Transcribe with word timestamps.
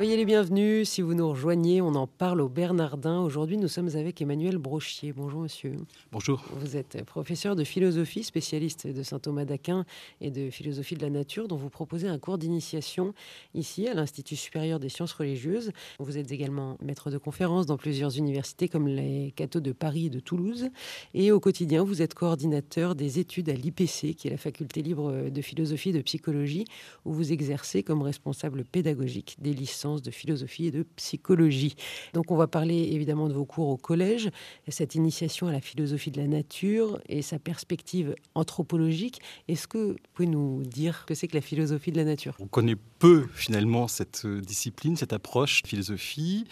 Soyez 0.00 0.16
les 0.16 0.24
bienvenus. 0.24 0.88
Si 0.88 1.02
vous 1.02 1.12
nous 1.12 1.28
rejoignez, 1.28 1.82
on 1.82 1.94
en 1.94 2.06
parle 2.06 2.40
au 2.40 2.48
Bernardin. 2.48 3.20
Aujourd'hui, 3.20 3.58
nous 3.58 3.68
sommes 3.68 3.94
avec 3.96 4.22
Emmanuel 4.22 4.56
Brochier. 4.56 5.12
Bonjour, 5.12 5.42
monsieur. 5.42 5.76
Bonjour. 6.10 6.42
Vous 6.54 6.78
êtes 6.78 7.04
professeur 7.04 7.54
de 7.54 7.64
philosophie, 7.64 8.24
spécialiste 8.24 8.86
de 8.86 9.02
saint 9.02 9.18
Thomas 9.18 9.44
d'Aquin 9.44 9.84
et 10.22 10.30
de 10.30 10.48
philosophie 10.48 10.94
de 10.94 11.02
la 11.02 11.10
nature, 11.10 11.48
dont 11.48 11.56
vous 11.56 11.68
proposez 11.68 12.08
un 12.08 12.18
cours 12.18 12.38
d'initiation 12.38 13.12
ici 13.52 13.88
à 13.88 13.92
l'Institut 13.92 14.36
supérieur 14.36 14.80
des 14.80 14.88
sciences 14.88 15.12
religieuses. 15.12 15.70
Vous 15.98 16.16
êtes 16.16 16.32
également 16.32 16.78
maître 16.80 17.10
de 17.10 17.18
conférences 17.18 17.66
dans 17.66 17.76
plusieurs 17.76 18.16
universités 18.16 18.70
comme 18.70 18.88
les 18.88 19.34
cathos 19.36 19.60
de 19.60 19.72
Paris 19.72 20.06
et 20.06 20.10
de 20.10 20.20
Toulouse. 20.20 20.70
Et 21.12 21.30
au 21.30 21.40
quotidien, 21.40 21.84
vous 21.84 22.00
êtes 22.00 22.14
coordinateur 22.14 22.94
des 22.94 23.18
études 23.18 23.50
à 23.50 23.52
l'IPC, 23.52 24.14
qui 24.14 24.28
est 24.28 24.30
la 24.30 24.38
faculté 24.38 24.80
libre 24.80 25.28
de 25.28 25.42
philosophie 25.42 25.90
et 25.90 25.92
de 25.92 26.00
psychologie, 26.00 26.64
où 27.04 27.12
vous 27.12 27.32
exercez 27.34 27.82
comme 27.82 28.00
responsable 28.00 28.64
pédagogique 28.64 29.36
des 29.40 29.52
licences 29.52 29.89
de 29.96 30.10
philosophie 30.10 30.66
et 30.66 30.70
de 30.70 30.84
psychologie. 30.96 31.74
Donc 32.14 32.30
on 32.30 32.36
va 32.36 32.46
parler 32.46 32.90
évidemment 32.92 33.28
de 33.28 33.34
vos 33.34 33.44
cours 33.44 33.68
au 33.68 33.76
collège, 33.76 34.30
cette 34.68 34.94
initiation 34.94 35.48
à 35.48 35.52
la 35.52 35.60
philosophie 35.60 36.10
de 36.10 36.20
la 36.20 36.26
nature 36.26 37.00
et 37.08 37.22
sa 37.22 37.38
perspective 37.38 38.14
anthropologique. 38.34 39.20
Est-ce 39.48 39.66
que 39.66 39.92
vous 39.92 39.96
pouvez 40.14 40.28
nous 40.28 40.62
dire 40.62 41.04
que 41.06 41.14
c'est 41.14 41.28
que 41.28 41.36
la 41.36 41.40
philosophie 41.40 41.92
de 41.92 41.96
la 41.96 42.04
nature? 42.04 42.36
On 42.38 42.46
connaît 42.46 42.76
peu 42.98 43.26
finalement 43.34 43.88
cette 43.88 44.24
euh, 44.24 44.40
discipline, 44.40 44.96
cette 44.96 45.12
approche 45.12 45.62
philosophie. 45.64 46.44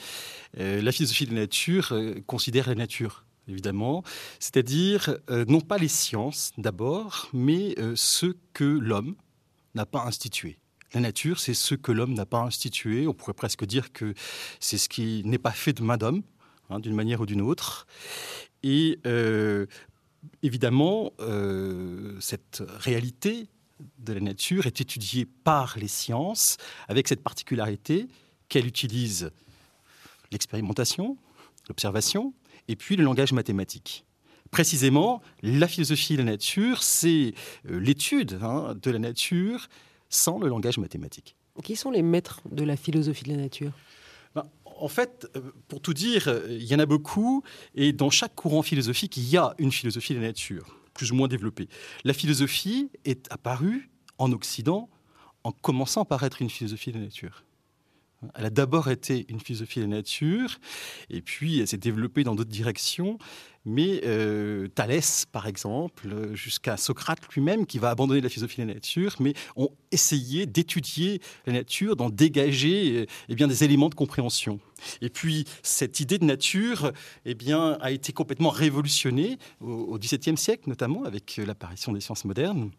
Euh, 0.59 0.83
la 0.83 0.93
philosophie 0.93 1.27
de 1.27 1.35
la 1.35 1.41
nature 1.43 1.93
euh, 1.93 2.15
considère 2.27 2.69
la 2.69 2.75
nature 2.75 3.25
évidemment, 3.51 4.03
c'est-à-dire 4.41 5.17
non 5.31 5.63
pas 5.63 5.79
les 5.79 5.89
sciences 5.89 6.53
d'abord, 6.59 7.31
mais 7.33 7.75
ce 7.95 8.37
que 8.53 8.65
l'homme 8.65 9.15
n'a 9.75 9.87
pas 9.87 10.05
institué. 10.05 10.59
La 10.95 11.01
nature, 11.01 11.39
c'est 11.39 11.55
ce 11.55 11.75
que 11.75 11.93
l'homme 11.93 12.15
n'a 12.15 12.25
pas 12.25 12.41
institué. 12.41 13.07
On 13.07 13.13
pourrait 13.13 13.35
presque 13.35 13.65
dire 13.65 13.93
que 13.93 14.15
c'est 14.59 14.79
ce 14.79 14.89
qui 14.89 15.23
n'est 15.25 15.39
pas 15.39 15.51
fait 15.51 15.75
de 15.75 15.83
main 15.83 15.99
d'homme, 15.99 16.23
hein, 16.71 16.81
d'une 16.81 16.95
manière 16.95 17.21
ou 17.21 17.27
d'une 17.27 17.43
autre. 17.43 17.87
Et 18.63 18.99
euh, 19.07 19.67
évidemment, 20.43 21.13
euh, 21.21 22.17
cette 22.21 22.63
réalité 22.79 23.49
de 23.99 24.15
la 24.15 24.21
nature 24.21 24.67
est 24.67 24.81
étudiée 24.81 25.27
par 25.27 25.79
les 25.79 25.89
sciences, 25.89 26.57
avec 26.89 27.07
cette 27.07 27.23
particularité 27.23 28.09
qu'elle 28.49 28.67
utilise 28.67 29.31
l'expérimentation, 30.33 31.19
l'observation, 31.69 32.33
et 32.67 32.77
puis 32.77 32.97
le 32.97 33.05
langage 33.05 33.33
mathématique. 33.33 34.05
Précisément, 34.51 35.21
la 35.43 35.69
philosophie 35.69 36.15
de 36.15 36.19
la 36.19 36.33
nature, 36.33 36.83
c'est 36.83 37.35
euh, 37.71 37.79
l'étude 37.79 38.39
hein, 38.43 38.75
de 38.81 38.91
la 38.91 38.99
nature 38.99 39.69
sans 40.09 40.39
le 40.39 40.49
langage 40.49 40.79
mathématique. 40.79 41.37
Qui 41.63 41.77
sont 41.77 41.91
les 41.91 42.03
maîtres 42.03 42.41
de 42.51 42.65
la 42.65 42.77
philosophie 42.77 43.25
de 43.25 43.31
la 43.31 43.37
nature? 43.37 43.73
Ben, 44.35 44.45
en 44.65 44.89
fait, 44.89 45.27
euh, 45.37 45.41
pour 45.67 45.81
tout 45.81 45.95
dire, 45.95 46.29
euh, 46.29 46.47
il 46.49 46.65
y 46.65 46.75
en 46.75 46.79
a 46.79 46.87
beaucoup, 46.87 47.43
et 47.75 47.93
dans 47.93 48.11
chaque 48.11 48.35
courant 48.35 48.63
philosophique, 48.63 49.17
il 49.17 49.29
y 49.29 49.37
a 49.37 49.55
une 49.59 49.73
philosophie 49.73 50.15
de 50.15 50.21
la 50.21 50.29
nature, 50.29 50.79
plus 50.95 51.11
ou 51.13 51.15
moins 51.15 51.29
développée. 51.29 51.69
La 52.05 52.13
philosophie 52.13 52.91
est 53.05 53.31
apparue 53.33 53.91
en 54.19 54.33
Occident 54.33 54.89
en 55.45 55.53
commençant 55.53 56.05
par 56.05 56.23
être 56.23 56.43
une 56.43 56.51
philosophie 56.51 56.93
de 56.93 56.99
la 56.99 57.05
nature. 57.05 57.45
Elle 58.35 58.47
a 58.47 58.51
d'abord 58.51 58.89
été 58.91 59.27
une 59.29 59.41
philosophie 59.41 59.79
de 59.79 59.85
la 59.85 59.97
nature, 59.97 60.59
et 61.09 61.23
puis 61.23 61.61
elle 61.61 61.69
s'est 61.69 61.77
développée 61.77 62.25
dans 62.25 62.35
d'autres 62.35 62.51
directions. 62.51 63.19
Mais 63.65 64.01
euh, 64.05 64.67
Thalès, 64.69 65.27
par 65.27 65.47
exemple, 65.47 66.35
jusqu'à 66.35 66.77
Socrate 66.77 67.21
lui-même, 67.35 67.67
qui 67.67 67.79
va 67.79 67.91
abandonner 67.91 68.21
la 68.21 68.29
philosophie 68.29 68.63
de 68.63 68.67
la 68.67 68.75
nature, 68.75 69.17
mais 69.21 69.35
ont 69.57 69.69
essayé 69.93 70.47
d'étudier 70.47 71.21
la 71.47 71.53
nature, 71.53 71.95
d'en 71.95 72.09
dégager 72.09 73.07
eh 73.29 73.35
bien, 73.35 73.47
des 73.47 73.65
éléments 73.65 73.91
de 73.91 73.95
compréhension. 73.95 74.59
Et 75.03 75.11
puis, 75.11 75.45
cette 75.63 76.01
idée 76.01 76.19
de 76.19 76.25
nature 76.25 76.93
eh 77.25 77.35
bien, 77.35 77.77
a 77.81 77.91
été 77.91 78.13
complètement 78.13 78.51
révolutionnée 78.51 79.39
au 79.61 79.99
XVIIe 79.99 80.39
siècle, 80.39 80.69
notamment 80.69 81.05
avec 81.05 81.37
l'apparition 81.37 81.93
des 81.93 82.01
sciences 82.01 82.25
modernes. 82.25 82.71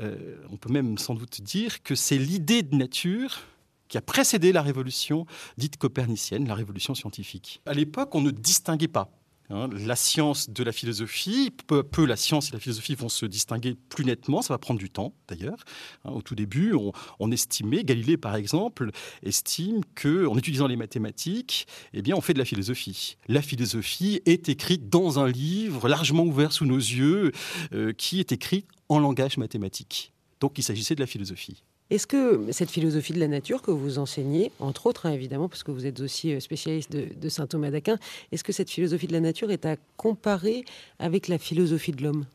Euh, 0.00 0.36
on 0.50 0.56
peut 0.56 0.72
même 0.72 0.98
sans 0.98 1.14
doute 1.14 1.40
dire 1.40 1.82
que 1.82 1.94
c'est 1.94 2.18
l'idée 2.18 2.62
de 2.62 2.76
nature 2.76 3.40
qui 3.90 3.98
a 3.98 4.00
précédé 4.00 4.52
la 4.52 4.62
révolution 4.62 5.26
dite 5.58 5.76
copernicienne, 5.76 6.48
la 6.48 6.54
révolution 6.54 6.94
scientifique. 6.94 7.60
À 7.66 7.74
l'époque, 7.74 8.14
on 8.14 8.22
ne 8.22 8.30
distinguait 8.30 8.88
pas 8.88 9.10
hein, 9.50 9.68
la 9.72 9.96
science 9.96 10.48
de 10.48 10.62
la 10.62 10.70
philosophie. 10.70 11.50
Peu 11.66 11.80
à 11.80 11.82
peu, 11.82 12.06
la 12.06 12.14
science 12.14 12.50
et 12.50 12.52
la 12.52 12.60
philosophie 12.60 12.94
vont 12.94 13.08
se 13.08 13.26
distinguer 13.26 13.76
plus 13.88 14.04
nettement. 14.04 14.42
Ça 14.42 14.54
va 14.54 14.58
prendre 14.58 14.78
du 14.78 14.90
temps, 14.90 15.12
d'ailleurs. 15.26 15.58
Hein, 16.04 16.12
au 16.12 16.22
tout 16.22 16.36
début, 16.36 16.72
on, 17.18 17.32
estimait, 17.32 17.82
Galilée 17.82 18.16
par 18.16 18.36
exemple, 18.36 18.92
estime 19.24 19.80
que, 19.96 20.24
en 20.26 20.38
utilisant 20.38 20.68
les 20.68 20.76
mathématiques, 20.76 21.66
eh 21.92 22.00
bien, 22.00 22.14
on 22.14 22.20
fait 22.20 22.32
de 22.32 22.38
la 22.38 22.44
philosophie. 22.44 23.16
La 23.26 23.42
philosophie 23.42 24.22
est 24.24 24.48
écrite 24.48 24.88
dans 24.88 25.18
un 25.18 25.28
livre 25.28 25.88
largement 25.88 26.22
ouvert 26.22 26.52
sous 26.52 26.64
nos 26.64 26.78
yeux, 26.78 27.32
euh, 27.72 27.92
qui 27.92 28.20
est 28.20 28.30
écrit 28.30 28.66
en 28.88 29.00
langage 29.00 29.36
mathématique. 29.36 30.12
Donc, 30.38 30.58
il 30.58 30.62
s'agissait 30.62 30.94
de 30.94 31.00
la 31.00 31.08
philosophie. 31.08 31.64
Est-ce 31.90 32.06
que 32.06 32.46
cette 32.52 32.70
philosophie 32.70 33.12
de 33.12 33.18
la 33.18 33.26
nature 33.26 33.62
que 33.62 33.72
vous 33.72 33.98
enseignez, 33.98 34.52
entre 34.60 34.86
autres 34.86 35.06
hein, 35.06 35.12
évidemment, 35.12 35.48
parce 35.48 35.64
que 35.64 35.72
vous 35.72 35.86
êtes 35.86 35.98
aussi 35.98 36.32
euh, 36.32 36.38
spécialiste 36.38 36.92
de, 36.92 37.28
saint 37.28 37.48
Thomas 37.48 37.70
d'Aquin, 37.70 37.98
est-ce 38.30 38.44
que 38.44 38.52
cette 38.52 38.70
philosophie 38.70 39.08
de 39.08 39.12
la 39.12 39.20
nature 39.20 39.50
est 39.50 39.66
à 39.66 39.74
comparer 39.96 40.64
avec 41.00 41.26
la 41.26 41.36
philosophie 41.36 41.90
de 41.90 42.04
l'homme? 42.04 42.26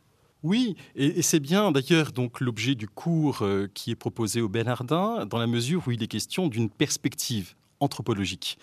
Oui, 0.43 0.75
et, 0.95 1.21
c'est 1.21 1.39
bien 1.39 1.71
d'ailleurs 1.71 2.11
donc 2.11 2.41
l'objet 2.41 2.75
du 2.75 2.89
cours 2.89 3.43
euh, 3.43 3.67
qui 3.73 3.91
est 3.91 3.95
proposé 3.95 4.41
au 4.41 4.49
Bernardin, 4.49 5.25
dans 5.25 5.37
la 5.37 5.47
mesure 5.47 5.83
où 5.87 5.91
il 5.91 6.03
est 6.03 6.07
question 6.07 6.49
d'une 6.49 6.69
perspective 6.69 7.55
anthropologique. 7.79 8.57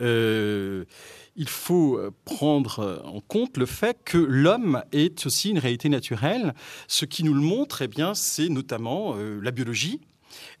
Euh, 0.00 0.84
il 1.36 1.48
faut 1.48 2.00
prendre 2.24 3.02
en 3.04 3.20
compte 3.20 3.58
le 3.58 3.66
fait 3.66 3.98
que 4.04 4.18
l'homme 4.18 4.82
est 4.92 5.26
aussi 5.26 5.50
une 5.50 5.58
réalité 5.58 5.88
naturelle. 5.88 6.54
Ce 6.88 7.04
qui 7.04 7.22
nous 7.24 7.34
le 7.34 7.40
montre, 7.40 7.82
eh 7.82 7.88
bien, 7.88 8.14
c'est 8.14 8.48
notamment 8.48 9.16
la 9.16 9.50
biologie, 9.50 10.00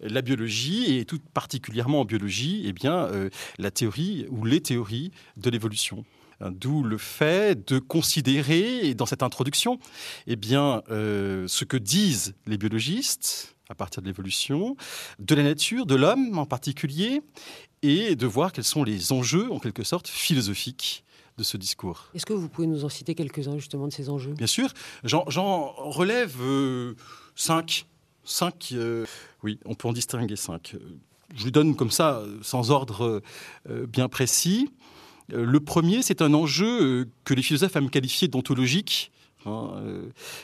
la 0.00 0.22
biologie, 0.22 0.96
et 0.96 1.04
tout 1.04 1.18
particulièrement 1.34 2.00
en 2.00 2.04
biologie, 2.04 2.62
eh 2.64 2.72
bien, 2.72 3.06
euh, 3.06 3.30
la 3.58 3.70
théorie 3.70 4.26
ou 4.30 4.44
les 4.44 4.60
théories 4.60 5.10
de 5.36 5.50
l'évolution. 5.50 6.04
D'où 6.40 6.82
le 6.82 6.98
fait 6.98 7.66
de 7.66 7.78
considérer, 7.78 8.94
dans 8.94 9.06
cette 9.06 9.22
introduction, 9.22 9.78
eh 10.26 10.36
bien, 10.36 10.82
euh, 10.90 11.48
ce 11.48 11.64
que 11.64 11.78
disent 11.78 12.34
les 12.46 12.58
biologistes 12.58 13.56
à 13.68 13.74
partir 13.74 14.02
de 14.02 14.06
l'évolution, 14.06 14.76
de 15.18 15.34
la 15.34 15.42
nature, 15.42 15.86
de 15.86 15.94
l'homme 15.94 16.38
en 16.38 16.46
particulier, 16.46 17.22
et 17.82 18.16
de 18.16 18.26
voir 18.26 18.52
quels 18.52 18.64
sont 18.64 18.84
les 18.84 19.12
enjeux, 19.12 19.50
en 19.50 19.58
quelque 19.58 19.82
sorte, 19.82 20.08
philosophiques 20.08 21.04
de 21.38 21.42
ce 21.42 21.56
discours. 21.56 22.08
Est-ce 22.14 22.26
que 22.26 22.32
vous 22.32 22.48
pouvez 22.48 22.66
nous 22.66 22.84
en 22.84 22.88
citer 22.88 23.14
quelques-uns 23.14 23.58
justement 23.58 23.88
de 23.88 23.92
ces 23.92 24.08
enjeux? 24.08 24.32
Bien 24.32 24.46
sûr. 24.46 24.72
J'en 25.04 25.72
relève 25.72 26.36
euh, 26.40 26.94
cinq. 27.34 27.86
Cinq, 28.26 28.74
oui, 29.42 29.58
on 29.64 29.74
peut 29.74 29.88
en 29.88 29.92
distinguer 29.92 30.36
cinq. 30.36 30.76
Je 31.34 31.44
vous 31.44 31.50
donne 31.50 31.74
comme 31.74 31.90
ça, 31.90 32.22
sans 32.42 32.70
ordre 32.70 33.22
euh, 33.68 33.86
bien 33.86 34.08
précis. 34.08 34.70
Euh, 35.32 35.44
le 35.44 35.60
premier, 35.60 36.02
c'est 36.02 36.22
un 36.22 36.34
enjeu 36.34 36.82
euh, 36.82 37.04
que 37.24 37.34
les 37.34 37.42
philosophes 37.42 37.74
aiment 37.76 37.90
qualifier 37.90 38.28
d'ontologique. 38.28 39.10
Hein, 39.44 39.70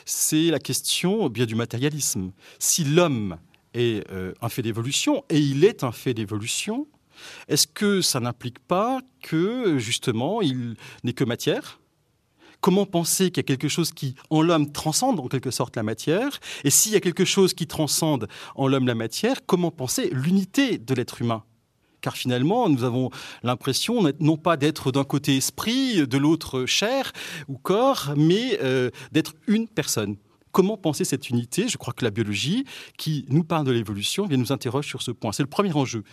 c'est 0.05 0.49
la 0.49 0.59
question 0.59 1.27
bien 1.27 1.45
du 1.45 1.55
matérialisme. 1.55 2.31
Si 2.57 2.85
l'homme 2.85 3.37
est 3.73 4.01
un 4.41 4.47
fait 4.47 4.61
d'évolution, 4.61 5.25
et 5.29 5.39
il 5.39 5.65
est 5.65 5.83
un 5.83 5.91
fait 5.91 6.13
d'évolution, 6.13 6.87
est-ce 7.49 7.67
que 7.67 7.99
ça 7.99 8.21
n'implique 8.21 8.59
pas 8.59 9.01
que 9.21 9.77
justement 9.77 10.41
il 10.41 10.75
n'est 11.03 11.11
que 11.11 11.25
matière? 11.25 11.81
Comment 12.63 12.85
penser 12.85 13.29
qu'il 13.29 13.39
y 13.39 13.39
a 13.41 13.43
quelque 13.43 13.67
chose 13.67 13.91
qui, 13.91 14.15
en 14.29 14.41
l'homme, 14.41 14.71
transcende 14.71 15.19
en 15.19 15.27
quelque 15.27 15.51
sorte 15.51 15.75
la 15.75 15.83
matière 15.83 16.39
Et 16.63 16.69
s'il 16.69 16.93
y 16.93 16.95
a 16.95 17.01
quelque 17.01 17.25
chose 17.25 17.53
qui 17.53 17.67
transcende 17.67 18.29
en 18.55 18.69
l'homme 18.69 18.87
la 18.87 18.95
matière, 18.95 19.45
comment 19.45 19.69
penser 19.69 20.09
l'unité 20.13 20.77
de 20.77 20.93
l'être 20.93 21.21
humain? 21.21 21.43
Car 21.99 22.15
finalement, 22.15 22.69
nous 22.69 22.85
avons 22.85 23.09
l'impression 23.43 24.09
non 24.21 24.37
pas 24.37 24.55
d'être 24.55 24.93
d'un 24.93 25.03
côté 25.03 25.35
esprit, 25.35 26.07
de 26.07 26.17
l'autre 26.17 26.65
chair 26.65 27.11
ou 27.49 27.57
corps, 27.57 28.13
mais 28.15 28.57
euh, 28.63 28.91
d'être 29.11 29.33
une 29.47 29.67
personne 29.67 30.15
comment 30.53 30.77
penser 30.77 31.03
cette 31.03 31.29
unité 31.29 31.67
Je 31.67 31.77
crois 31.77 31.93
que 31.93 32.05
la 32.05 32.11
biologie, 32.11 32.63
qui 32.97 33.25
nous 33.27 33.43
parle 33.43 33.65
de 33.65 33.71
l'évolution, 33.71 34.25
vient 34.25 34.37
nous 34.37 34.53
interroge 34.53 34.87
sur 34.87 35.01
ce 35.01 35.11
point. 35.11 35.33
C'est 35.33 35.43
le 35.43 35.49
premier 35.49 35.73
enjeu. 35.73 36.03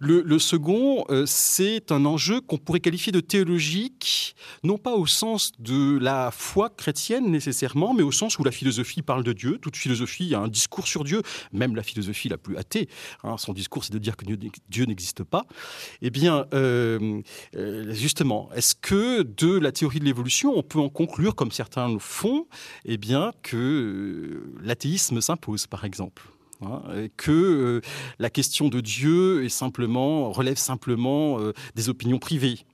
Le, 0.00 0.38
second, 0.38 1.04
euh, 1.10 1.24
c'est 1.26 1.92
un 1.92 2.04
enjeu 2.04 2.40
qu'on 2.40 2.56
pourrait 2.56 2.80
qualifier 2.80 3.12
de 3.12 3.20
théologique, 3.20 4.34
non 4.64 4.78
pas 4.78 4.94
au 4.94 5.06
sens 5.06 5.52
de 5.58 5.98
la 5.98 6.30
foi 6.32 6.70
chrétienne 6.70 7.30
nécessairement, 7.30 7.94
mais 7.94 8.02
au 8.02 8.10
sens 8.10 8.38
où 8.38 8.44
la 8.44 8.50
philosophie 8.50 9.02
parle 9.02 9.22
de 9.22 9.32
Dieu. 9.32 9.58
Toute 9.60 9.76
philosophie 9.76 10.34
a 10.34 10.40
un 10.40 10.48
discours 10.48 10.86
sur 10.86 11.04
Dieu, 11.04 11.22
même 11.52 11.76
la 11.76 11.82
philosophie 11.82 12.28
la 12.28 12.38
plus 12.38 12.56
athée. 12.56 12.88
Hein, 13.22 13.36
son 13.36 13.52
discours, 13.52 13.84
c'est 13.84 13.92
de 13.92 13.98
dire 13.98 14.16
que 14.16 14.24
Dieu 14.24 14.84
n'existe 14.86 15.22
pas. 15.24 15.44
Eh 16.00 16.10
bien, 16.10 16.46
euh, 16.54 17.20
euh, 17.54 17.92
justement, 17.92 18.48
est-ce 18.54 18.74
que 18.74 19.22
de 19.22 19.58
la 19.58 19.72
théorie 19.72 20.00
de 20.00 20.06
l'évolution, 20.06 20.56
on 20.56 20.62
peut 20.62 20.80
en 20.80 20.88
conclure, 20.88 21.34
comme 21.34 21.52
certains 21.52 21.92
le 21.92 21.98
font, 21.98 22.46
eh 22.86 22.96
bien, 22.96 23.32
que 23.42 23.89
euh, 23.90 24.54
l'athéisme 24.62 25.20
s'impose, 25.20 25.66
par 25.66 25.84
exemple 25.84 26.22
hein, 26.62 26.82
que 27.16 27.80
la 28.18 28.30
question 28.30 28.68
de 28.68 28.80
Dieu 28.80 29.46
relève 29.48 30.58
simplement 30.58 31.38
des 31.74 31.88
opinions 31.88 32.18
privées. 32.18 32.64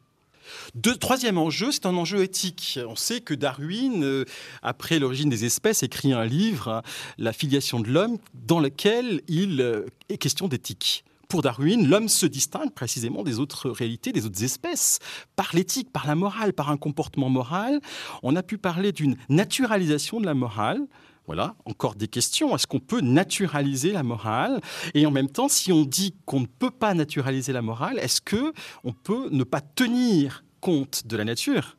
Troisième 1.00 1.38
enjeu, 1.38 1.72
c'est 1.72 1.86
un 1.86 1.96
enjeu 1.96 2.22
éthique. 2.22 2.78
On 2.86 2.96
sait 2.96 3.20
que 3.20 3.34
Darwin, 3.34 4.02
euh, 4.04 4.24
après 4.62 4.98
l'origine 4.98 5.28
des 5.28 5.44
espèces, 5.44 5.82
écrit 5.82 6.12
un 6.12 6.24
livre, 6.24 6.68
hein, 6.68 6.82
La 7.18 7.32
filiation 7.32 7.80
de 7.80 7.88
l'homme, 7.88 8.18
dans 8.34 8.60
lequel 8.60 9.22
il 9.28 9.60
euh, 9.60 9.86
est 10.08 10.18
question 10.18 10.48
d'éthique. 10.48 11.04
Pour 11.36 11.42
Darwin, 11.42 11.86
l'homme 11.86 12.08
se 12.08 12.24
distingue 12.24 12.72
précisément 12.72 13.22
des 13.22 13.40
autres 13.40 13.68
réalités, 13.68 14.10
des 14.10 14.24
autres 14.24 14.42
espèces, 14.42 15.00
par 15.36 15.50
l'éthique, 15.52 15.92
par 15.92 16.06
la 16.06 16.14
morale, 16.14 16.54
par 16.54 16.70
un 16.70 16.78
comportement 16.78 17.28
moral. 17.28 17.82
On 18.22 18.36
a 18.36 18.42
pu 18.42 18.56
parler 18.56 18.90
d'une 18.90 19.18
naturalisation 19.28 20.18
de 20.18 20.24
la 20.24 20.32
morale, 20.32 20.80
voilà, 21.26 21.54
encore 21.66 21.94
des 21.94 22.08
questions. 22.08 22.56
Est-ce 22.56 22.66
qu'on 22.66 22.80
peut 22.80 23.02
naturaliser 23.02 23.92
la 23.92 24.02
morale? 24.02 24.62
Et 24.94 25.04
en 25.04 25.10
même 25.10 25.28
temps, 25.28 25.50
si 25.50 25.72
on 25.74 25.84
dit 25.84 26.14
qu'on 26.24 26.40
ne 26.40 26.46
peut 26.46 26.70
pas 26.70 26.94
naturaliser 26.94 27.52
la 27.52 27.60
morale, 27.60 27.98
est-ce 27.98 28.22
que 28.22 28.54
on 28.82 28.94
peut 28.94 29.28
ne 29.30 29.44
pas 29.44 29.60
tenir 29.60 30.42
compte 30.62 31.06
de 31.06 31.18
la 31.18 31.24
nature 31.24 31.76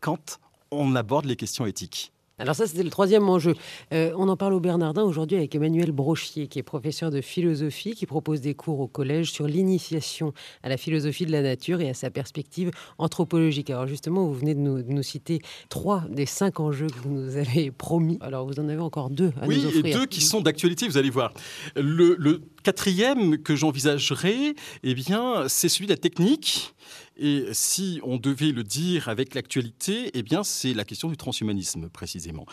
quand 0.00 0.40
on 0.70 0.94
aborde 0.94 1.24
les 1.24 1.36
questions 1.36 1.64
éthiques? 1.64 2.13
Alors 2.38 2.56
ça, 2.56 2.66
c'était 2.66 2.82
le 2.82 2.90
troisième 2.90 3.28
enjeu. 3.28 3.54
Euh, 3.92 4.12
on 4.16 4.28
en 4.28 4.36
parle 4.36 4.54
au 4.54 4.60
Bernardin 4.60 5.02
aujourd'hui 5.02 5.36
avec 5.36 5.54
Emmanuel 5.54 5.92
Brochier, 5.92 6.48
qui 6.48 6.58
est 6.58 6.64
professeur 6.64 7.10
de 7.10 7.20
philosophie, 7.20 7.94
qui 7.94 8.06
propose 8.06 8.40
des 8.40 8.54
cours 8.54 8.80
au 8.80 8.88
collège 8.88 9.30
sur 9.30 9.46
l'initiation 9.46 10.32
à 10.64 10.68
la 10.68 10.76
philosophie 10.76 11.26
de 11.26 11.32
la 11.32 11.42
nature 11.42 11.80
et 11.80 11.88
à 11.88 11.94
sa 11.94 12.10
perspective 12.10 12.72
anthropologique. 12.98 13.70
Alors 13.70 13.86
justement, 13.86 14.26
vous 14.26 14.34
venez 14.34 14.54
de 14.54 14.60
nous, 14.60 15.02
citer 15.02 15.40
trois 15.68 16.04
des 16.10 16.26
cinq 16.26 16.58
enjeux 16.58 16.88
que 16.88 16.98
vous 16.98 17.10
nous 17.10 17.36
avez 17.36 17.70
promis. 17.70 18.18
Alors 18.20 18.46
vous 18.46 18.58
en 18.58 18.68
avez 18.68 18.80
encore 18.80 19.10
deux 19.10 19.32
à 19.40 19.46
nous 19.46 19.66
offrir. 19.66 19.82
Oui, 19.84 19.90
et 19.90 19.94
deux 19.94 20.06
qui 20.06 20.20
sont 20.20 20.40
d'actualité, 20.40 20.88
vous 20.88 20.98
allez 20.98 21.10
voir. 21.10 21.32
Le, 21.76 22.16
le 22.18 22.42
quatrième 22.64 23.38
que 23.38 23.54
j'envisagerais, 23.54 24.54
eh 24.82 24.94
bien, 24.94 25.44
c'est 25.48 25.68
celui 25.68 25.86
de 25.86 25.92
la 25.92 25.98
technique 25.98 26.74
et 27.16 27.46
si 27.52 28.00
on 28.02 28.16
devait 28.16 28.50
le 28.50 28.64
dire 28.64 29.08
avec 29.08 29.34
l'actualité, 29.34 30.10
eh 30.14 30.22
bien, 30.22 30.42
c'est 30.42 30.74
la 30.74 30.84
question 30.84 31.08
du 31.08 31.16
transhumanisme, 31.16 31.88
précisément. 31.88 32.44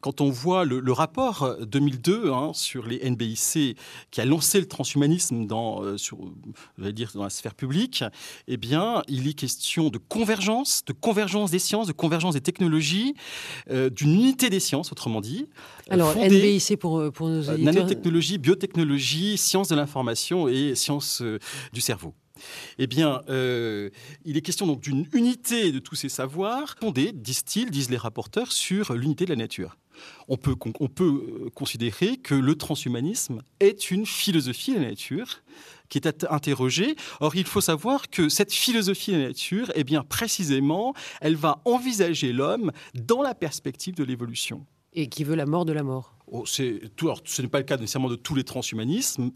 Quand 0.00 0.20
on 0.20 0.30
voit 0.30 0.64
le, 0.64 0.92
rapport 0.92 1.56
2002 1.60 2.32
hein, 2.32 2.52
sur 2.54 2.86
les 2.86 3.08
NBIC 3.10 3.76
qui 4.10 4.20
a 4.20 4.24
lancé 4.24 4.58
le 4.58 4.66
transhumanisme 4.66 5.46
dans, 5.46 5.82
euh, 5.82 5.98
sur, 5.98 6.18
dire, 6.78 7.10
dans 7.14 7.24
la 7.24 7.30
sphère 7.30 7.54
publique, 7.54 8.04
eh 8.48 8.56
bien, 8.56 9.02
il 9.08 9.28
est 9.28 9.34
question 9.34 9.90
de 9.90 9.98
convergence, 9.98 10.84
de 10.86 10.94
convergence 10.94 11.50
des 11.50 11.58
sciences, 11.58 11.86
de 11.86 11.92
convergence 11.92 12.34
des 12.34 12.40
technologies, 12.40 13.14
euh, 13.70 13.90
d'une 13.90 14.14
unité 14.14 14.48
des 14.48 14.60
sciences, 14.60 14.92
autrement 14.92 15.20
dit. 15.20 15.46
Alors, 15.90 16.16
NBIC 16.16 16.78
pour, 16.78 16.98
euh, 16.98 17.10
pour 17.10 17.28
nos 17.28 17.42
éditeurs. 17.42 17.74
nanotechnologie, 17.74 18.38
biotechnologie, 18.38 19.36
sciences 19.36 19.68
de 19.68 19.76
l'information 19.76 20.48
et 20.48 20.74
sciences 20.74 21.22
du 21.72 21.80
cerveau. 21.82 22.14
Eh 22.78 22.86
bien, 22.86 23.22
euh, 23.28 23.90
il 24.24 24.36
est 24.36 24.42
question 24.42 24.66
donc 24.66 24.80
d'une 24.80 25.06
unité 25.12 25.72
de 25.72 25.78
tous 25.78 25.94
ces 25.94 26.08
savoirs 26.08 26.76
fondée, 26.80 27.12
disent-ils, 27.12 27.70
disent 27.70 27.90
les 27.90 27.96
rapporteurs, 27.96 28.52
sur 28.52 28.94
l'unité 28.94 29.24
de 29.24 29.30
la 29.30 29.36
nature. 29.36 29.76
On 30.28 30.36
peut, 30.36 30.54
on 30.80 30.88
peut 30.88 31.04
euh, 31.46 31.50
considérer 31.50 32.18
que 32.18 32.34
le 32.34 32.54
transhumanisme 32.54 33.42
est 33.60 33.90
une 33.90 34.04
philosophie 34.04 34.72
de 34.74 34.80
la 34.80 34.88
nature 34.88 35.42
qui 35.88 35.98
est 35.98 36.26
interrogée. 36.30 36.96
Or, 37.20 37.36
il 37.36 37.46
faut 37.46 37.60
savoir 37.60 38.10
que 38.10 38.28
cette 38.28 38.52
philosophie 38.52 39.12
de 39.12 39.18
la 39.18 39.28
nature, 39.28 39.72
eh 39.74 39.84
bien, 39.84 40.02
précisément, 40.02 40.94
elle 41.20 41.36
va 41.36 41.62
envisager 41.64 42.32
l'homme 42.32 42.72
dans 42.94 43.22
la 43.22 43.34
perspective 43.34 43.94
de 43.94 44.04
l'évolution. 44.04 44.66
Et 44.92 45.08
qui 45.08 45.24
veut 45.24 45.36
la 45.36 45.46
mort 45.46 45.64
de 45.64 45.72
la 45.72 45.82
mort. 45.82 46.14
Oh, 46.26 46.44
tout, 46.96 47.06
alors, 47.06 47.20
ce 47.24 47.42
n'est 47.42 47.48
pas 47.48 47.58
le 47.58 47.64
cas 47.64 47.76
nécessairement 47.76 48.08
de 48.08 48.16
tous 48.16 48.34
les 48.34 48.44
transhumanismes, 48.44 49.30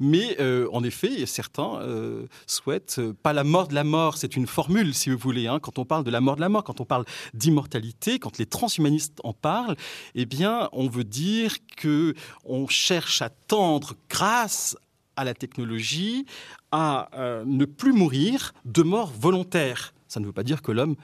mais 0.00 0.36
euh, 0.40 0.68
en 0.72 0.82
effet, 0.84 1.26
certains 1.26 1.80
euh, 1.80 2.26
souhaitent 2.46 2.96
euh, 2.98 3.12
pas 3.12 3.32
la 3.32 3.44
mort 3.44 3.68
de 3.68 3.74
la 3.74 3.84
mort, 3.84 4.16
c'est 4.16 4.36
une 4.36 4.46
formule 4.46 4.94
si 4.94 5.10
vous 5.10 5.18
voulez. 5.18 5.46
Hein. 5.46 5.58
quand 5.60 5.78
on 5.78 5.84
parle 5.84 6.04
de 6.04 6.10
la 6.10 6.20
mort 6.20 6.36
de 6.36 6.40
la 6.40 6.48
mort, 6.48 6.64
quand 6.64 6.80
on 6.80 6.84
parle 6.84 7.04
d'immortalité, 7.34 8.18
quand 8.18 8.38
les 8.38 8.46
transhumanistes 8.46 9.20
en 9.24 9.32
parlent, 9.32 9.76
eh 10.14 10.26
bien, 10.26 10.68
on 10.72 10.88
veut 10.88 11.04
dire 11.04 11.54
que 11.76 12.14
on 12.44 12.66
cherche 12.68 13.22
à 13.22 13.30
tendre 13.30 13.94
grâce 14.08 14.76
à 15.16 15.24
la 15.24 15.34
technologie 15.34 16.26
à 16.72 17.08
ne 17.46 17.64
plus 17.64 17.92
mourir 17.92 18.52
de 18.66 18.82
mort 18.82 19.10
volontaire. 19.18 19.94
Ça 20.08 20.20
ne 20.20 20.26
veut 20.26 20.32
pas 20.32 20.42
dire 20.42 20.60
que 20.60 20.72
l'homme 20.72 20.96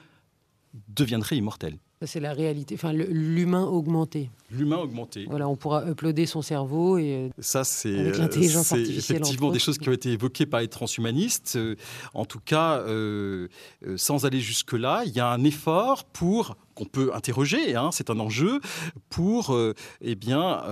deviendrait 0.89 1.37
immortel. 1.37 1.77
C'est 2.05 2.19
la 2.19 2.33
réalité, 2.33 2.75
enfin 2.75 2.93
l'humain 2.93 3.65
augmenté. 3.65 4.29
L'humain 4.51 4.77
augmenté. 4.77 5.25
Voilà, 5.29 5.47
on 5.47 5.55
pourra 5.55 5.87
uploader 5.89 6.25
son 6.25 6.41
cerveau 6.41 6.97
et 6.97 7.13
euh, 7.13 7.29
ça 7.39 7.63
c'est 7.63 8.11
l'intelligence 8.11 8.71
artificielle. 8.71 9.17
Effectivement, 9.17 9.51
des 9.51 9.59
choses 9.59 9.77
qui 9.77 9.89
ont 9.89 9.93
été 9.93 10.11
évoquées 10.11 10.45
par 10.45 10.59
les 10.59 10.67
transhumanistes. 10.67 11.55
Euh, 11.55 11.75
en 12.13 12.25
tout 12.25 12.39
cas, 12.39 12.79
euh, 12.79 13.47
sans 13.95 14.25
aller 14.25 14.39
jusque 14.39 14.73
là, 14.73 15.03
il 15.05 15.13
y 15.13 15.19
a 15.19 15.27
un 15.27 15.43
effort 15.43 16.03
pour 16.05 16.55
qu'on 16.75 16.85
peut 16.85 17.11
interroger, 17.13 17.75
hein, 17.75 17.89
c'est 17.91 18.09
un 18.09 18.19
enjeu 18.19 18.59
pour 19.11 19.55
eh 20.01 20.15
bien 20.15 20.63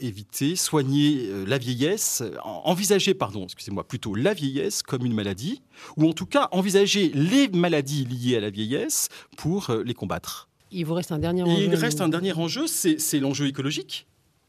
éviter, 0.00 0.56
soigner 0.56 1.28
la 1.46 1.58
vieillesse, 1.58 2.22
envisager, 2.42 3.12
pardon, 3.12 3.44
excusez-moi, 3.44 3.84
plutôt 3.84 4.14
la 4.14 4.32
vieillesse 4.32 4.82
comme 4.82 5.04
une 5.04 5.12
maladie, 5.12 5.60
ou 5.98 6.08
en 6.08 6.14
tout 6.14 6.24
cas 6.24 6.48
envisager 6.52 7.10
les 7.14 7.48
maladies 7.48 8.06
liées 8.06 8.38
à 8.38 8.40
la 8.40 8.48
vieillesse 8.48 9.10
pour 9.36 9.70
les 9.84 9.92
combattre. 9.92 10.48
Il 10.72 10.84
vous 10.84 10.94
reste 10.94 11.12
un 11.12 11.18
dernier 11.18 11.42
enjeu. 11.42 11.62
il 11.62 11.74
reste 11.74 12.00
un 12.00 12.08
dernier 12.08 12.32
enjeu, 12.32 12.66
c'est 12.66 13.20
l'enjeu 13.20 13.46
écologique 13.46 14.06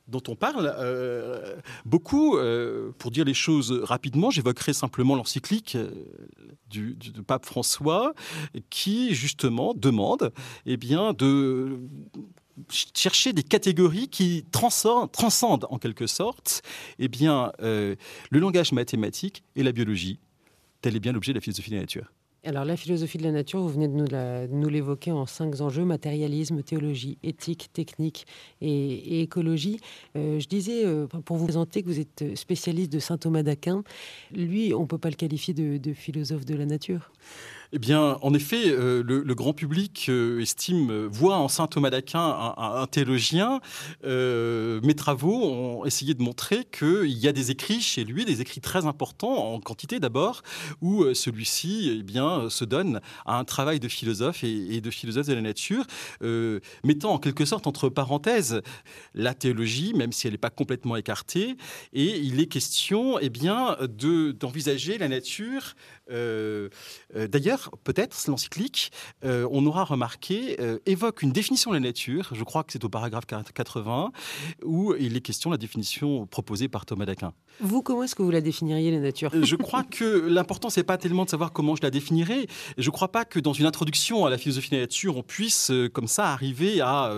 dont 0.08 0.22
on 0.28 0.36
parle 0.36 0.74
euh, 0.78 1.56
beaucoup. 1.86 2.38
Euh, 2.38 2.92
pour 2.98 3.12
dire 3.12 3.26
les 3.26 3.34
choses 3.34 3.72
rapidement, 3.84 4.30
j'évoquerai 4.30 4.74
simplement 4.74 5.16
l'encyclique 5.16 5.76
euh, 5.76 5.92
du, 6.70 6.96
pape 7.26 7.46
François 7.46 8.14
qui 8.70 9.14
justement 9.14 9.74
demande 9.74 10.32
eh 10.66 10.78
bien, 10.78 11.14
de 11.14 11.80
chercher 12.70 13.34
des 13.34 13.44
catégories 13.44 14.10
qui 14.10 14.46
transcendent, 14.52 15.12
transcendent 15.12 15.68
en 15.70 15.78
quelque 15.78 16.08
sorte 16.08 16.62
eh 17.00 17.08
bien, 17.08 17.52
le 17.60 17.98
langage 18.32 18.72
mathématique 18.72 19.44
et 19.56 19.64
la 19.64 19.72
biologie. 19.72 20.20
Tel 20.82 20.96
est 20.96 21.00
bien 21.00 21.14
l'objet 21.14 21.32
de 21.32 21.38
la 21.38 21.42
philosophie 21.42 21.70
de 21.70 21.76
la 21.76 21.82
nature. 21.82 22.12
Alors 22.46 22.66
la 22.66 22.76
philosophie 22.76 23.18
de 23.18 23.24
la 23.24 23.32
nature, 23.32 23.62
vous 23.62 23.70
venez 23.70 23.88
de 23.88 24.48
nous, 24.52 24.70
l'évoquer 24.70 25.14
en 25.14 25.26
cinq 25.26 25.62
enjeux, 25.62 25.86
matérialisme, 25.86 26.62
théologie, 26.62 27.18
éthique, 27.24 27.70
technique 27.72 28.28
et, 28.60 29.22
écologie. 29.22 29.80
Euh, 30.18 30.42
je 30.42 30.48
disais, 30.50 30.86
euh, 30.86 31.08
pour 31.08 31.38
vous 31.38 31.46
présenter, 31.46 31.82
que 31.84 31.88
vous 31.88 32.02
êtes 32.02 32.36
spécialiste 32.36 32.92
de 32.92 33.00
saint 33.00 33.18
Thomas 33.18 33.44
d'Aquin. 33.44 33.84
Lui, 34.34 34.74
on 34.74 34.82
ne 34.82 34.88
peut 34.88 34.98
pas 34.98 35.10
le 35.10 35.16
qualifier 35.16 35.54
de 35.54 35.94
philosophe 35.94 36.44
de 36.44 36.56
la 36.56 36.66
nature 36.66 37.12
eh 37.76 37.80
bien, 37.80 38.20
en 38.22 38.36
effet, 38.36 38.66
euh, 38.68 39.02
le, 39.04 39.34
grand 39.34 39.54
public 39.54 40.06
euh, 40.08 40.40
estime, 40.40 40.92
euh, 40.92 41.08
voit 41.12 41.38
en 41.38 41.48
saint 41.48 41.66
Thomas 41.66 41.90
d'Aquin 41.90 42.54
un, 42.56 42.86
théologien. 42.86 43.62
mes 44.04 44.94
travaux 44.96 45.44
ont 45.44 45.86
essayé 45.86 46.14
de 46.14 46.22
montrer 46.22 46.66
qu'il 46.66 47.18
y 47.18 47.28
a 47.28 47.32
des 47.32 47.50
écrits 47.50 47.82
chez 47.82 48.04
lui, 48.04 48.26
des 48.26 48.42
écrits 48.42 48.62
très 48.62 48.86
importants 48.86 49.54
en 49.54 49.60
quantité 49.60 50.00
d'abord, 50.00 50.44
où 50.82 51.04
celui-ci 51.16 51.98
eh 52.00 52.04
bien, 52.04 52.48
se 52.52 52.64
donne 52.64 53.02
à 53.26 53.40
un 53.40 53.44
travail 53.44 53.80
de 53.80 53.88
philosophe 53.88 54.44
et, 54.44 54.80
de 54.80 54.92
philosophe 54.92 55.28
de 55.28 55.34
la 55.34 55.42
nature, 55.42 55.86
mettant 56.84 57.14
en 57.14 57.18
quelque 57.18 57.46
sorte 57.46 57.66
entre 57.66 57.90
parenthèses 57.90 58.62
la 59.16 59.34
théologie, 59.34 59.94
même 59.96 60.12
si 60.12 60.28
elle 60.28 60.34
n'est 60.34 60.38
pas 60.38 60.52
complètement 60.52 60.96
écartée. 60.96 61.58
Et 61.94 62.20
il 62.20 62.40
est 62.40 62.48
question 62.48 63.18
eh 63.20 63.30
bien, 63.30 63.78
d'envisager 64.40 65.00
la 65.00 65.08
nature 65.08 65.74
euh, 66.12 66.70
d'ailleurs, 67.64 67.72
peut-être 67.84 68.28
l'encyclique, 68.28 68.92
euh, 69.24 69.48
on 69.52 69.66
aura 69.66 69.84
remarqué, 69.84 70.58
évoque 70.86 71.22
une 71.22 71.32
définition 71.32 71.72
de 71.72 71.76
la 71.76 71.82
nature, 71.82 72.30
je 72.34 72.44
crois 72.44 72.64
que 72.64 72.74
c'est 72.74 72.84
au 72.84 72.90
paragraphe 72.90 73.26
80, 73.26 74.12
où 74.64 74.94
il 74.96 75.16
est 75.16 75.22
question 75.22 75.50
de 75.50 75.56
la 75.56 75.58
définition 75.58 76.26
proposée 76.28 76.68
par 76.68 76.86
Thomas 76.86 77.06
d'Aquin. 77.06 77.34
Vous, 77.60 77.82
comment 77.82 78.04
est-ce 78.04 78.16
que 78.16 78.24
vous 78.24 78.32
la 78.32 78.42
définiriez, 78.42 78.92
la 78.92 79.00
nature? 79.00 79.32
Je 79.34 79.56
crois 79.56 79.84
que 79.84 80.28
l'important, 80.28 80.70
c'est 80.70 80.84
pas 80.84 80.98
tellement 80.98 81.26
de 81.26 81.30
savoir 81.30 81.52
comment 81.52 81.76
je 81.76 81.82
la 81.82 81.92
définirais. 81.92 82.48
Je 82.78 82.88
ne 82.88 82.92
crois 82.92 83.12
pas 83.12 83.26
que 83.26 83.40
dans 83.40 83.54
une 83.54 83.66
introduction 83.66 84.26
à 84.26 84.30
la 84.30 84.38
philosophie 84.38 84.70
de 84.70 84.76
la 84.76 84.82
nature, 84.82 85.18
on 85.18 85.24
puisse, 85.24 85.72
comme 85.94 86.08
ça, 86.08 86.32
arriver 86.32 86.82
à 86.82 87.14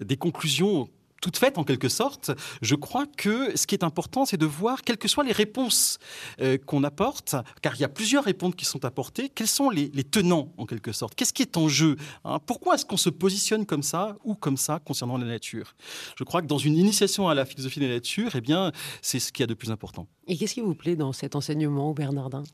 des 0.00 0.16
conclusions 0.16 0.88
toute 1.20 1.36
faite 1.36 1.58
en 1.58 1.64
quelque 1.64 1.88
sorte, 1.88 2.30
je 2.62 2.74
crois 2.74 3.06
que 3.06 3.56
ce 3.56 3.66
qui 3.66 3.74
est 3.74 3.84
important, 3.84 4.24
c'est 4.24 4.36
de 4.36 4.46
voir, 4.46 4.82
quelles 4.82 4.98
que 4.98 5.08
soient 5.08 5.24
les 5.24 5.32
réponses 5.32 5.98
euh, 6.40 6.58
qu'on 6.58 6.84
apporte, 6.84 7.34
car 7.62 7.74
il 7.74 7.80
y 7.80 7.84
a 7.84 7.88
plusieurs 7.88 8.24
réponses 8.24 8.54
qui 8.54 8.64
sont 8.64 8.84
apportées, 8.84 9.28
quels 9.28 9.48
sont 9.48 9.70
les, 9.70 9.90
tenants 10.04 10.52
en 10.56 10.66
quelque 10.66 10.92
sorte? 10.92 11.14
Qu'est-ce 11.14 11.32
qui 11.32 11.42
est 11.42 11.56
en 11.56 11.68
jeu 11.68 11.96
hein? 12.24 12.38
Pourquoi 12.46 12.74
est-ce 12.74 12.86
qu'on 12.86 12.96
se 12.96 13.10
positionne 13.10 13.66
comme 13.66 13.82
ça 13.82 14.16
ou 14.24 14.34
comme 14.34 14.56
ça 14.56 14.80
concernant 14.84 15.18
la 15.18 15.26
nature? 15.26 15.74
Je 16.16 16.24
crois 16.24 16.42
que 16.42 16.46
dans 16.46 16.58
une 16.58 16.76
initiation 16.76 17.28
à 17.28 17.34
la 17.34 17.44
philosophie 17.44 17.80
de 17.80 17.86
la 17.86 17.94
nature, 17.94 18.30
eh 18.34 18.40
bien, 18.40 18.72
c'est 19.02 19.20
ce 19.20 19.32
qu'il 19.32 19.42
y 19.42 19.44
a 19.44 19.46
de 19.46 19.54
plus 19.54 19.70
important. 19.70 20.06
Et 20.26 20.36
qu'est-ce 20.36 20.54
qui 20.54 20.60
vous 20.60 20.74
plaît 20.74 20.96
dans 20.96 21.12
cet 21.12 21.36
enseignement 21.36 21.92
Bernardin? 21.92 22.44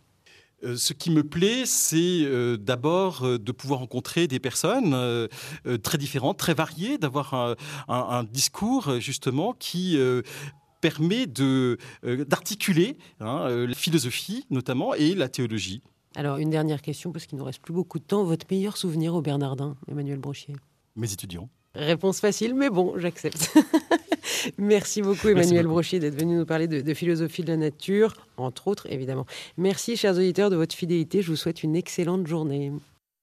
Euh, 0.64 0.76
ce 0.76 0.92
qui 0.92 1.10
me 1.10 1.22
plaît, 1.22 1.66
c'est 1.66 2.22
euh, 2.24 2.56
d'abord 2.56 3.24
euh, 3.24 3.38
de 3.38 3.52
pouvoir 3.52 3.80
rencontrer 3.80 4.26
des 4.26 4.40
personnes 4.40 4.96
très 5.82 5.98
différentes, 5.98 6.38
très 6.38 6.54
variées, 6.54 6.98
d'avoir 6.98 7.56
un, 7.88 8.24
discours 8.24 9.00
justement 9.00 9.52
qui 9.52 9.98
permet 10.80 11.26
d'articuler 11.26 12.96
hein, 13.20 13.48
la 13.48 13.74
philosophie 13.74 14.46
notamment 14.50 14.94
et 14.94 15.14
la 15.14 15.28
théologie. 15.28 15.82
Alors 16.14 16.38
une 16.38 16.50
dernière 16.50 16.82
question 16.82 17.12
parce 17.12 17.26
qu'il 17.26 17.38
nous 17.38 17.44
reste 17.44 17.60
plus 17.60 17.74
beaucoup 17.74 17.98
de 17.98 18.04
temps. 18.04 18.24
Votre 18.24 18.46
meilleur 18.50 18.76
souvenir 18.76 19.14
au 19.14 19.22
Bernardin, 19.22 19.76
Emmanuel 19.88 20.18
Brochier? 20.18 20.56
Mes 20.94 21.12
étudiants. 21.12 21.48
Réponse 21.76 22.20
facile, 22.20 22.54
mais 22.54 22.70
bon, 22.70 22.94
j'accepte. 22.96 23.54
Merci 24.58 25.02
beaucoup 25.02 25.28
Emmanuel 25.28 25.66
Brochier 25.66 25.98
d'être 25.98 26.18
venu 26.18 26.36
nous 26.36 26.46
parler 26.46 26.66
de, 26.66 26.94
philosophie 26.94 27.42
de 27.42 27.48
la 27.48 27.56
nature, 27.56 28.14
entre 28.38 28.68
autres 28.68 28.86
évidemment. 28.90 29.26
Merci 29.58 29.96
chers 29.96 30.16
auditeurs 30.16 30.50
de 30.50 30.56
votre 30.56 30.74
fidélité, 30.74 31.22
je 31.22 31.28
vous 31.28 31.36
souhaite 31.36 31.62
une 31.62 31.76
excellente 31.76 32.26
journée. 32.26 32.72